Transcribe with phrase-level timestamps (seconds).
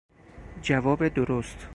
[0.61, 1.67] جواب درست